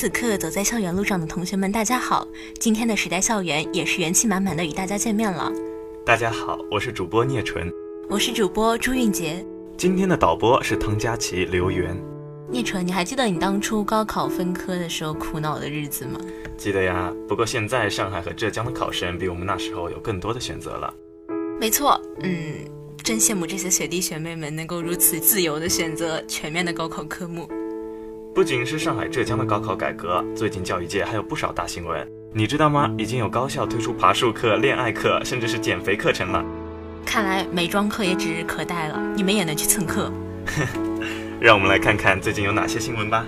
[0.00, 2.26] 此刻走在校园路上的同学们，大家好！
[2.58, 5.52] 今天的时代校园也是元气满满的与大家见面了。
[6.06, 7.70] 大家好，我是主播聂纯，
[8.08, 9.44] 我是主播朱韵杰。
[9.76, 11.94] 今天的导播是唐佳琪、刘源。
[12.48, 16.18] 聂纯，你还记得你当初高考分科的时候苦恼的日子吗？
[16.56, 20.94] 记得呀，不过现在上海和浙江的考生比我们那时候有更多的选择了。
[21.60, 22.54] 没错，嗯，
[23.04, 27.46] 真羡慕这些学弟学妹们能够如此自由的选择全面的高考科目。
[28.32, 32.88] 不仅是上海、浙江的高考改革，最近教育界还有不少大新闻，你知道吗？
[32.96, 36.44] 已经有高校推出爬树课、恋爱课，甚至是减肥课程了。
[37.04, 40.12] 看来美妆课也指日可待了，你们也能去蹭课。
[41.40, 43.26] 让我们来看看最近有哪些新闻吧。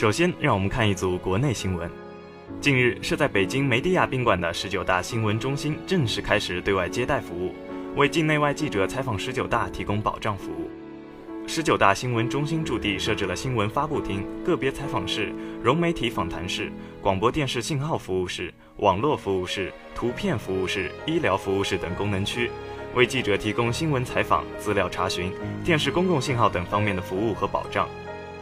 [0.00, 1.90] 首先，让我们看一组国内新闻。
[2.58, 7.54] 近日，设在北京梅地亚宾馆的十九大新闻中心正式开始对外接待服务，
[7.96, 10.70] 为境内外记者采访十九大提供保障服务。
[11.46, 22.50] 十九大新闻中心驻地设置了新闻发布厅、个别采访室、融媒体访谈室、广播电视信号服务室、网络服务室、图片服务室、医疗服务室等功能区，
[22.94, 25.30] 为记者提供新闻采访、资料查询、
[25.62, 27.86] 电视公共信号等方面的服务和保障。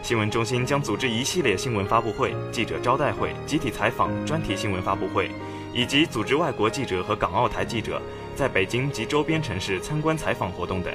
[0.02, 5.30] 新闻中心将组织一系列新闻发布会、记者招待会、集体采访、专题新闻发布会，
[5.74, 8.00] 以及组织外国记者和港澳台记者
[8.34, 10.94] 在北京及周边城市参观采访活动等。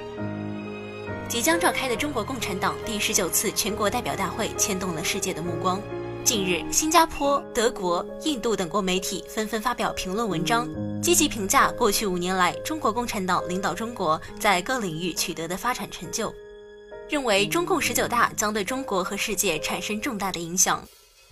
[1.28, 5.80] 即将召开的中国共产党第十九次全国代表大会牵动了世界的目光。
[6.24, 10.68] 近日，新加坡、德国、印度等国媒体纷纷发表评论文章，
[11.02, 16.34] 积极评价过去五年来中国共产党领导中国在各领域取得的发展成就。
[17.14, 20.84] 认为中共十九大将对中国和世界产生重大的影响。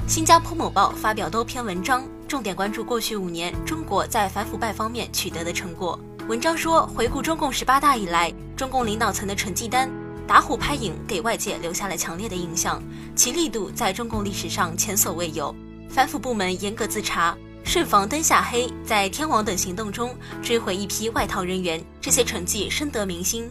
[0.08, 6.00] 新加坡某报发表多篇文章，重点关注过去五年中国在反腐败方面取得的成果。
[6.28, 9.90] 文章说，回顾中共十八大以来，中共领导层的成绩单，
[10.28, 12.80] 打虎拍蝇，给外界留下了强烈的印象，
[13.16, 15.52] 其力度在中共历史上前所未有。
[15.90, 23.50] 反腐部门严格自查，慎防灯下黑，在天网等行动中追回一批外逃人员，这些成绩深得民心。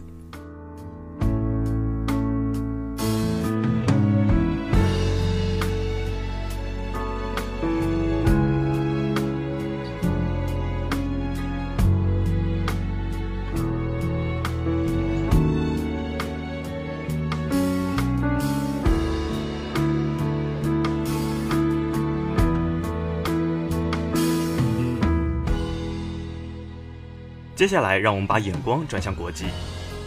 [27.60, 29.44] 接下来，让我们把眼光转向国际。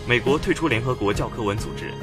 [0.08, 1.94] 美国退出联合国教科文组织。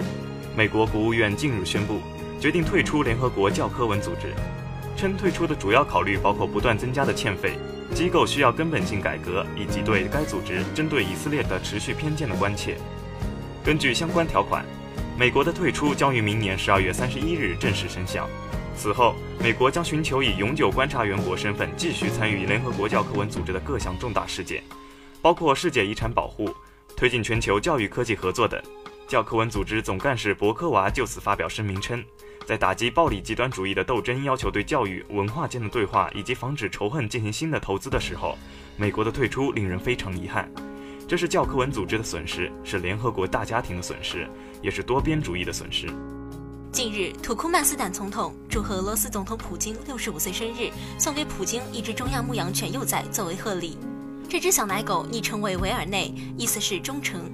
[0.57, 1.99] 美国国务院近日宣布，
[2.39, 4.33] 决定退出联合国教科文组织，
[4.97, 7.59] 称退出的主要考虑包括不断增加的欠费、
[7.93, 12.77] 机构需要根本性改革，以及对该组织针对以色列的持续偏见的关切。
[13.65, 14.65] 根据相关条款，
[15.19, 18.29] 美国的退出将于明年十二月三十一日正式生效。
[18.77, 24.63] 此后，美国将寻求以永久观察员国身份继续参与联合国教科文组织的各项重大事件。
[25.23, 26.55] 包括世界遗产保护、
[26.97, 28.61] 推进全球教育科技合作等。
[29.07, 32.05] 教科文组织总干事博科娃就此发表声明称，
[32.47, 38.39] 在打击暴力极端主义的斗争要求对教育、文化间的对话以及防止仇恨进行新的投资的时候，
[38.77, 40.49] 美国的退出令人非常遗憾。
[41.09, 44.29] 这是教科文组织的损失，是联合国大家庭的损失，
[44.63, 45.89] 也是多边主义的损失。
[46.71, 50.71] 近日，土库曼斯坦总统祝贺俄罗斯总统普京六十五岁生日，
[51.01, 53.77] 送给普京一只中亚牧羊犬幼崽作为贺礼。
[54.31, 57.29] 这只小奶狗昵称为维尔内，意思是忠诚。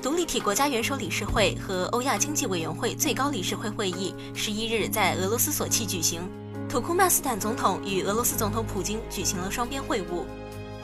[0.00, 6.20] 独立体国家元首理事会和欧亚经济委员会最高理事会会议十一日在俄罗斯索契举行，
[6.68, 10.24] 土库曼斯坦总统与俄罗斯总统普京举行了双边会晤。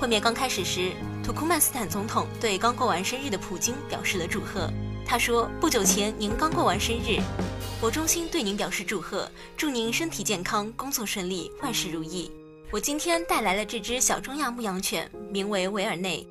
[0.01, 0.91] 会面刚开始时，
[1.23, 4.69] 土库曼斯坦总统对刚过完生日的普京表示了祝贺。
[5.07, 7.21] 他说：“不久前您刚过完生日，
[7.81, 12.29] 我衷心对您表示祝贺，祝您身体健康，工作顺利，万事如意。”
[12.73, 16.27] 我今天带来了这只小中亚牧羊犬，名为维尔内。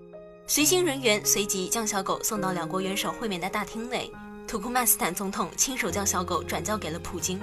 [0.48, 4.12] 随行人员随即将小狗送到两国元首会面的大厅内，
[4.48, 7.40] 土库曼斯坦总统亲手将小狗转交给了普京。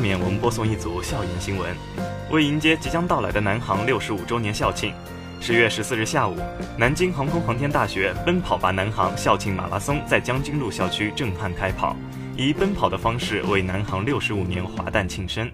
[0.00, 1.76] 下面我们播送一组校园新闻。
[2.30, 4.94] 为迎接即将到来的南航六十五周年校庆，
[5.42, 6.38] 十月十四日下午，
[6.74, 11.94] 南京航空航天大学“奔跑吧南航”校庆马拉松在将军路校区震撼开跑，
[12.34, 15.52] 以奔跑的方式为南航六十五年华诞庆生。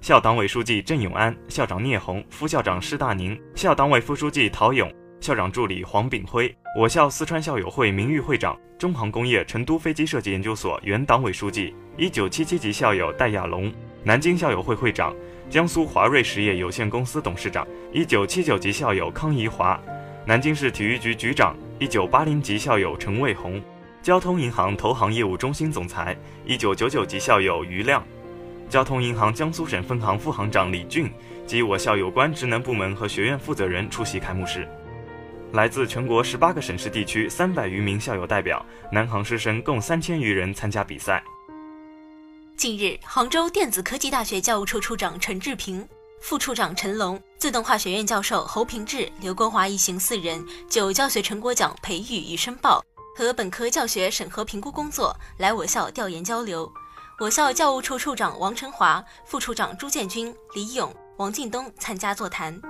[0.00, 4.90] 校党委书记郑永安、校长聂红、副校长施大宁、校党委副书记陶勇、
[5.20, 13.70] 校长助理黄炳辉，我校四川校友会名誉会长、中航工业成都飞机设计研究所原党委书记、一九七七级校友戴亚龙，
[14.02, 15.14] 南京校友会会长。
[15.50, 19.78] 江苏华瑞实业有限公司董事长，一九七九级校友康怡华；
[20.24, 23.60] 南京市体育局局长，一九八零级校友陈卫红；
[24.00, 26.16] 交通银行投行业务中心总裁，
[26.46, 28.00] 一九九九级校友于亮；
[28.70, 31.12] 交通银行江苏省分行副行长李俊
[31.46, 34.66] 及我校有关职能部门和学院负责人出席开幕式。
[35.52, 41.22] 来自全国十八个省市地区三百余名校友代表，南航师生共三千余人参加比赛。
[42.62, 45.84] 近日，杭州电子科技大学教务处处长陈志平、
[46.20, 52.80] 副处长陈龙、自动化学院教授侯平志、刘国华一行四人就教学成果奖培育与申报
[53.16, 56.72] 和本科教学审核评估工作来我校调研交流。
[57.18, 62.62] 我校教务处处长王成华、副处长朱建军、李勇、王进东参加座谈。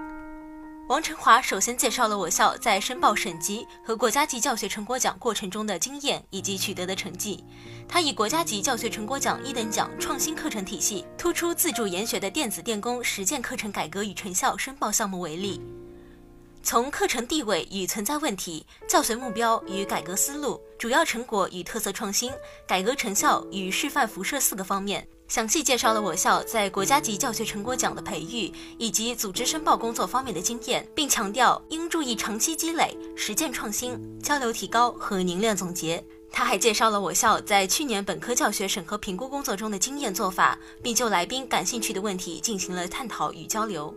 [0.92, 7.42] 王成华首先介绍了我校在申报省级和国家级教学成果奖过程中的经验以及取得的成绩。
[7.88, 15.62] 他以国家级教学成果奖一等奖创新课程体系突出自主研学的电子电工实践课程改革与成效申报项目为例，
[16.62, 22.30] 从课程地位与存在问题、教学目标与改革思路、主要成果与特色创新、
[22.68, 25.08] 改革成效与示范辐射四个方面。
[25.32, 36.04] 详细介绍了我校在国家级教学成果奖的培育以及组织申报工作方面的经验，并强调应注意长期积累、实践创新、交流提高和凝练总结。
[36.30, 43.94] 他还介绍了我校在去年本科教学审核评估工作中的经验做法，并就来宾感兴趣的问题进行了探讨与交流。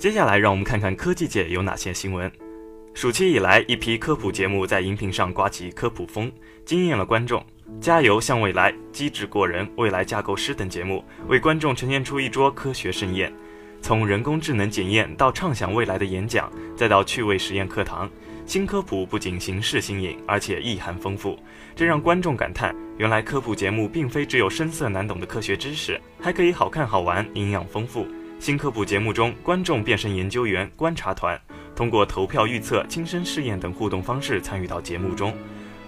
[0.00, 2.32] 接下来，让我们看看科技界有哪些新闻。
[2.94, 6.32] 暑期以来，一批科普节目在荧屏上刮起科普风，
[6.64, 7.44] 惊艳了观众。
[7.82, 13.30] 加油向未来、机智过人、未来架构师等节目为观众呈现出一桌科学盛宴。
[13.82, 18.08] 从人工智能检验到畅想未来的演讲，再到趣味实验课堂，
[18.46, 21.38] 新科普不仅形式新颖，而且意涵丰富，
[21.76, 28.06] 这让观众感叹：原来科普节目并非只有深涩难懂的科学知识，还可以好看好玩、营养丰富。
[28.40, 31.38] 新科普节目中，观众变身研究员、观察团，
[31.76, 35.34] 通过投票、预测、亲身试验等互动方式参与到节目中。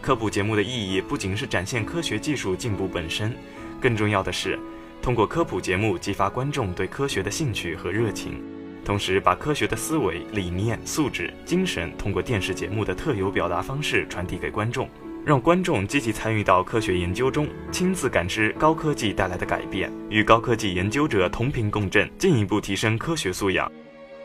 [0.02, 3.34] 科普节目的意义不仅是展现科学技术进步本身，
[3.81, 4.60] 更重要的是
[5.00, 8.43] 通过科普节目激发观众对科学的兴趣和热情，
[8.84, 14.87] 同时把科学的思维、理念、素质、精神通过电视节目的特有表达方式传递给观众。
[15.24, 23.70] 让观众积极参与到科学研究中，亲自感知高科技带来的改变，与高科技研究者同频共振，进一步提升科学素养。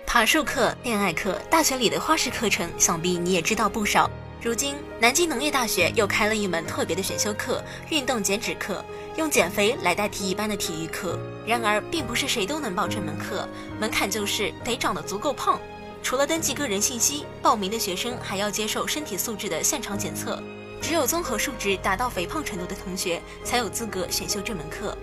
[0.08, 4.10] 爬树课、恋爱课、大学里的花式课程，想必你也知道不少。
[4.42, 8.84] 如今，南京农业大学又开了一门特别的选修课——运动减脂课，
[9.18, 11.20] 用减肥来代替一般的体育课。
[11.46, 13.48] 然而，并不是谁都能报这门课，
[13.80, 15.60] 门槛就是得长得足够胖。
[16.01, 20.42] 除了登记个人信息，报名的学生还要接受身体素质的现场检测。
[20.82, 24.98] 只有综合数值达到肥胖程度的同学才有资格选修这门课。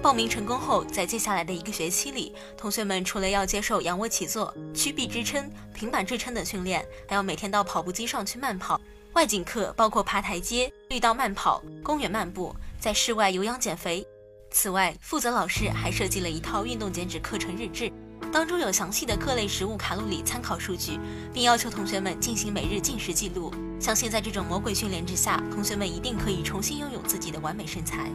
[0.00, 8.80] 报名成功后，在接下来的一个学期里，同学们除了要接受仰卧起坐、曲臂支撑、平板支撑等训练，还要每天到跑步机上去慢跑。
[9.14, 14.06] 外景课包括爬台阶、绿道慢跑、公园漫步，在室外有氧减肥。
[14.50, 17.92] 此外，负责老师还设计了一套运动减脂课程日志。
[18.32, 20.98] 当中有详细的各类食物卡路里参考数据，
[21.32, 23.52] 并要求同学们进行每日进食记录。
[23.80, 28.10] 相信在这种魔鬼训练之下，同学们一定可以重新拥有自己的完美身材。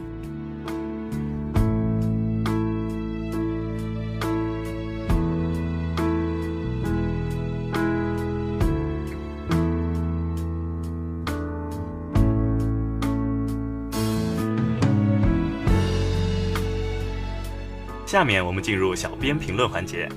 [18.06, 20.08] 下面我们进入小编评论环节。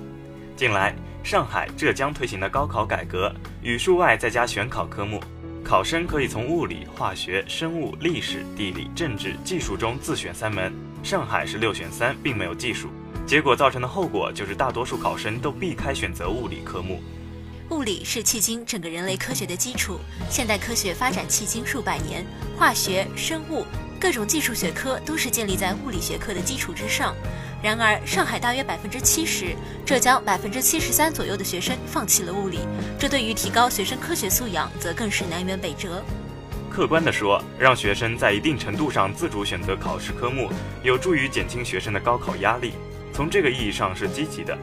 [0.55, 5.19] 近来，上海、浙江推行的高考改革，语数外再加选考科目，
[5.67, 10.71] 考生可以从物理、化学、生物、历史、地理、政治、技术中自选三门。
[11.03, 12.87] 上海是六选三，并没有技术。
[13.25, 17.01] 结果造成的后果就是，大多数考生都避开选择物理科目。
[17.69, 22.25] 物理是迄今整个人类科学的基础，现代科学发展迄今数百年，
[22.57, 23.65] 化学、生物。
[23.99, 27.13] 各种技术学科都是建立在物理学科的基础之上。
[27.61, 32.59] 然而，上海大约百分之七十，浙江百分之七十三左右的学生放弃了物理，
[32.99, 36.03] 这对于提高学生科学素养则更是南辕北辙。
[36.69, 40.51] 客观地说，让学生在一定程度上自主选择考试科目，
[40.83, 42.73] 有助于减轻学生的高考压力，
[43.11, 44.55] 从这个意义上是积极的。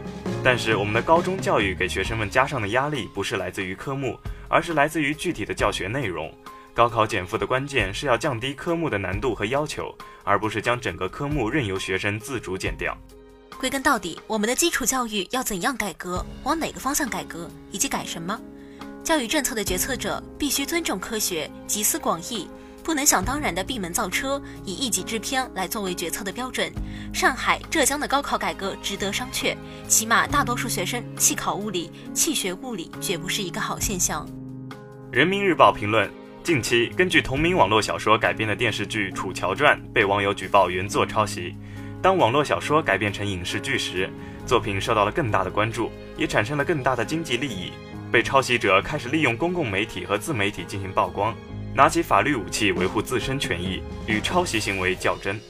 [0.45, 4.17] 但是，我们的高中教育给学生们加上的压力，不是来自于科目，
[4.49, 6.33] 而是来自于具体的教学内容。
[6.75, 12.99] 高考减负的关键是要降低科目的难度和要求，而不是将整个科目任由学生自主减掉。
[13.61, 18.37] 归根到底，我们的基础教育要怎样改革，往哪个方向改革，以及改什么？
[19.05, 22.49] 教育政策的决策者必须尊重科学，集思广益，
[22.83, 26.73] 不能想当然的闭门造车，以一己之偏来作为决策的标准。
[27.13, 34.29] 上海、浙江的高考改革值得商榷，起码大多数学生弃考物理、弃学物理，绝不是一个好现象。
[35.13, 36.11] 人民日报评论：
[36.45, 41.57] 近期根据同名网络小说改编的电视剧《楚乔传》被网友举报原作抄袭。
[42.03, 44.11] 当网络小说改编成影视剧时，
[44.45, 47.73] 作品受到了更大的关注，也产生了更大的经济利益。
[48.13, 51.35] 被抄袭者开始利用公共媒体和自媒体进行曝光，
[51.75, 55.41] 拿起法律武器维护自身权益，与抄袭行为较真。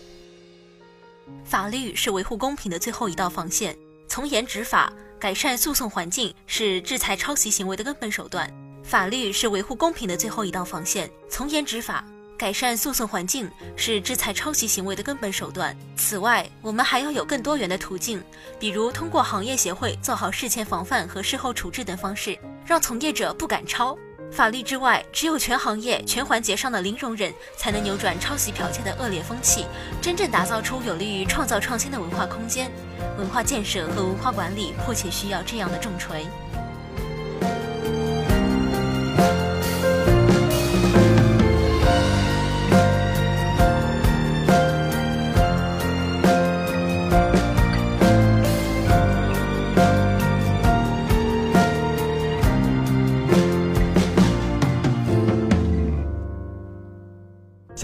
[1.45, 8.49] 法律是维护公平的最后一道防线，从严执法、改善诉讼环境是制裁抄袭行为的根本手段。
[8.85, 12.05] 法律是维护公平的最后一道防线，从严执法。
[12.37, 15.75] 改善诉讼环境是制裁抄袭行为的根本手段。
[15.97, 18.23] 此外，我们还要有更多元的途径，
[18.59, 23.97] 比如通过行业协会做好事前防范和事后处置等方式，让从业者不敢抄。
[24.31, 29.65] 法律之外，只有全行业全环节上的零容忍，才能扭转抄袭剽窃的恶劣风气，
[30.03, 32.71] 真正打造出有利于创造创新的文化空间。
[33.17, 36.27] 文化建设和文化管理迫切需要这样的重锤。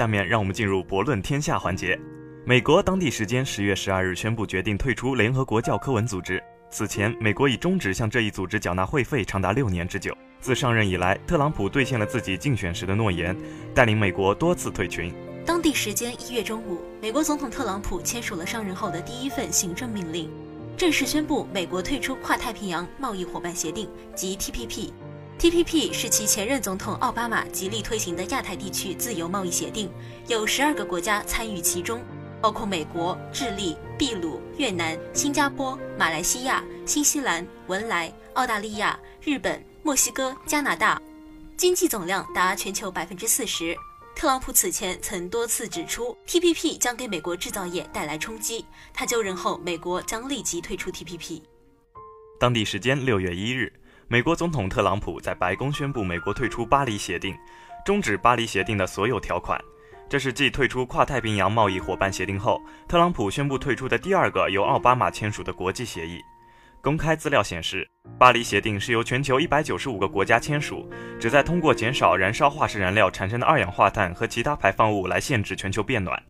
[0.00, 2.00] 下面让我们进入博论天下环节。
[2.46, 6.42] 美国当地时间十月十二日宣布决定退出联合国教科文组织。
[6.70, 10.16] 此前，美国已终止向这一组织缴纳会费长达六年之久。
[10.40, 13.36] 自上任以来，特朗普兑现了自己竞选时的诺言，
[13.74, 15.12] 带领美国多次退群。
[15.44, 20.30] 当地时间一月中午，美国总统特朗普签署了上任后的第一份行政命令，
[20.78, 24.92] 正式宣布美国退出跨太平洋贸易伙伴协定及 TPP。
[25.40, 29.90] TPP 是其前任总统奥巴马极力推行的亚太地区自由贸易协定，
[30.28, 32.04] 有十二个国家参与其中，
[32.42, 41.00] 包括美国、智利、秘鲁、越南、新加坡、马来西亚、新西兰、文莱、澳大利亚、日本、墨西哥、加拿大，
[41.56, 43.74] 经济总量达全球百分之四十。
[44.14, 48.62] 特朗普此前曾多次指出，TPP 将给美国制造业带来冲击。
[48.92, 51.40] 他就任后，美国将立即退出 TPP。
[52.38, 53.72] 当地时间六月一日。
[54.12, 57.32] 美国总统特朗普在白宫宣布，美国退出巴黎协定，
[57.84, 59.56] 终止巴黎协定的所有条款。
[60.08, 66.20] 这是继退出跨太平洋贸易伙伴协定后，特朗普宣布退出的第二个由奥巴马签署的国际协议。
[66.80, 67.88] 公开资料显示，
[68.18, 70.90] 巴黎协定是由全球一百九十五个国家签署，
[71.20, 76.20] 旨在通过减少燃烧化石燃料产生的二氧化碳和其他排放物来限制全球变暖。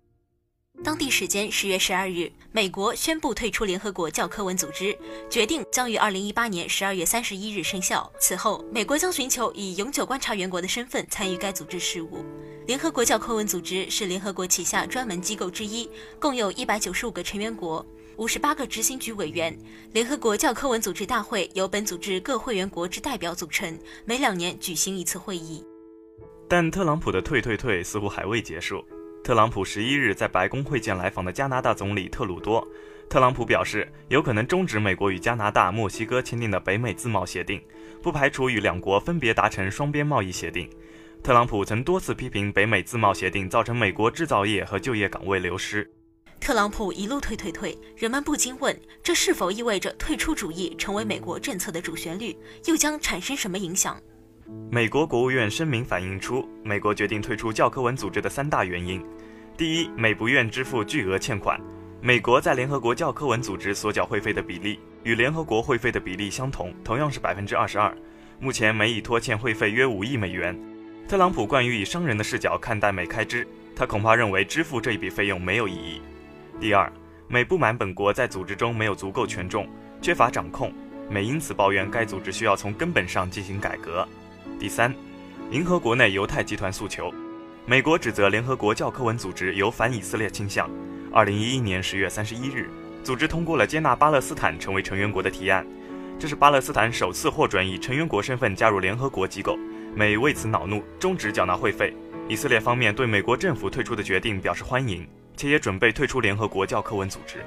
[0.82, 4.96] 当地时间十月十二日，美国宣布退出联合国教科文组织，
[5.28, 8.10] 决定将于二零一八年十二月三十一日生效。
[8.18, 12.24] 此后，美国将寻求以永久观察员国的身份参与该组织事务。
[12.66, 15.86] 联合国教科文组织是联合国旗下专门机构之一，
[16.18, 17.84] 共有一百九十五个成员国，
[18.16, 19.54] 五十八个执行局委员。
[19.92, 25.62] 联合国教科文组织大会由本组织各会员国之代表组成，每两年举行一次会议。
[26.48, 28.82] 但特朗普的退退退似乎还未结束。
[29.22, 32.66] 特朗普十一日在白宫会见来访的加拿大总理特鲁多。
[33.08, 37.60] 特朗普表示，有可能终止美国与加拿大、墨西哥签订的北美自贸协定，
[38.02, 40.68] 不排除与两国分别达成双边贸易协定。
[41.22, 45.88] 特朗普曾多次批评北美自贸协定造成美国制造业和就业岗位流失。
[46.40, 52.34] 特朗普一路退退退，人们不禁问：这是否意味着退出主义成为美国政策的主旋律？
[52.64, 54.00] 又将产生什么影响？
[54.70, 59.04] 美国国务院声明反映出，美国决定退出教科文组织的三大原因：
[59.56, 61.60] 第一，美不愿支付巨额欠款。
[62.00, 67.94] 美国在联合国教科文组织所缴会费的比例与联合国会费的比例相同，同样是百分之二十二。
[68.38, 70.58] 目前美已拖欠会费约五亿美元。
[71.08, 76.00] 特朗普惯于以商人的视角看待美开支，他恐怕认为支付这一笔费用没有意义。
[76.60, 76.90] 第二，
[77.26, 79.68] 美不满本国在组织中没有足够权重，
[80.00, 80.72] 缺乏掌控，
[81.10, 84.06] 美因此抱怨该组织需要从根本上进行改革。
[84.58, 84.94] 第三，
[85.50, 87.12] 迎合国内犹太集团诉求。
[87.66, 90.68] 美国指责联合国教科文组织有反以色列倾向。
[91.12, 92.68] 二零一一年十月三十一日，
[93.02, 95.66] 组织通过了接纳巴勒斯坦成为成员国的提案，
[96.18, 99.56] 这是巴勒斯坦首次获准以成员国身份加入联合国机构。
[99.94, 101.94] 美为此恼怒，终止缴纳会费。
[102.28, 105.06] 以色列方面对美国政府退出的决定表示欢迎，
[105.36, 107.44] 且也准备退出联合国教科文组织。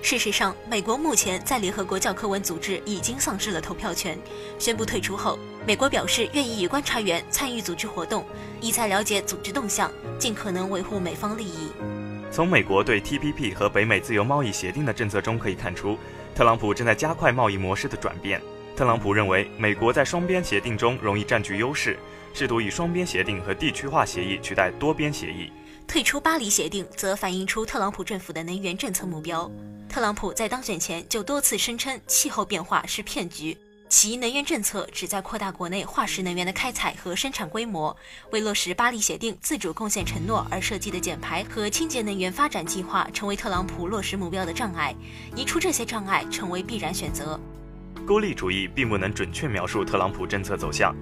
[0.00, 4.18] 事实上，美国目前在联合国教科文组织已经丧失了投票权。
[4.58, 8.26] 宣布退出后，美国表示愿意以观察员参与组织活动，
[8.60, 11.70] 以在了解组织动向，尽可能维护美方利益。
[12.32, 15.96] 从美国对 TPP 和北美自由贸易协定的政策中可以看出，
[16.34, 18.42] 特朗普正在加快贸易模式的转变。
[18.74, 21.96] 特朗普认为，美国在双边协定中容易占据优势，
[22.34, 25.52] 试图以双边协定和地区化协议取代多边协议。
[25.86, 29.48] 退出巴黎协定，则反映出特朗普政府的能源政策目标。
[29.88, 33.56] 特朗普在当选前就多次声称气候变化是骗局，
[33.92, 37.94] 其能源政策旨在扩大国内化石能源的开采和生产规模。
[38.30, 44.94] 为落实巴黎协定自主贡献承诺而设计的减排和清洁能源发展计划，成为特朗普落实目标的障碍。
[45.36, 47.38] 移除这些障碍成为必然选择。
[48.06, 50.96] 孤立主义并不能准确描述特朗普政策走向。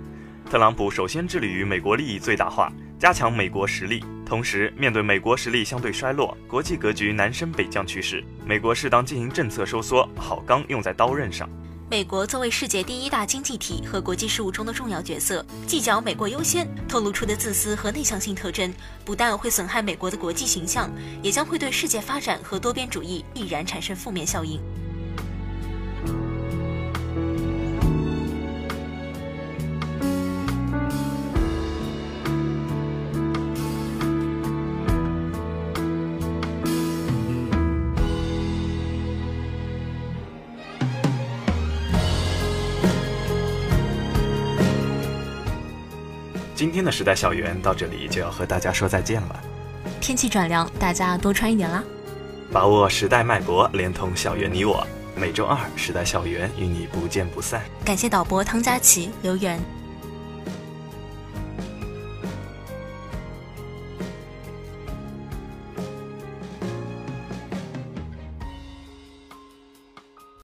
[0.51, 4.05] 特朗普首先致力于美国利益最大化，加强美国实力。
[4.27, 11.49] 同时，面对美国实力相对衰落、国际格局南升北降趋势，美国适当进行政策收缩，好钢用在刀刃上。
[11.91, 18.73] 美国作为世界第一大经济体和国际事务中的重要角色，计较美国优先透露出的自私和内向性特征，
[19.05, 20.89] 不但会损害美国的国际形象，
[21.21, 24.61] 也将会对世界发展和多边主义必然产生负面效应。
[46.61, 49.43] 今天的时代校园到这里就要和大家说再见了。
[49.99, 51.83] 天气转凉，大家多穿一点啦。
[52.53, 54.87] 把握时代脉搏，连通校园你我。
[55.17, 57.63] 每周二，时代校园与你不见不散。
[57.83, 59.59] 感谢导播汤佳琪、刘源。